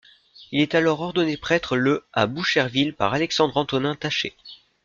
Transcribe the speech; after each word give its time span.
Il 0.51 0.61
est 0.61 0.73
alors 0.73 0.99
ordonné 1.01 1.37
prêtre 1.37 1.77
le 1.77 2.03
à 2.11 2.25
Boucherville 2.25 2.95
par 2.95 3.13
Alexandre-Antonin 3.13 3.93
Taché. 3.93 4.33